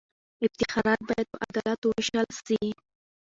افتخارات 0.45 0.99
باید 1.09 1.27
په 1.31 1.37
عدالت 1.47 1.79
ووېشل 1.83 2.27
سي. 2.45 2.59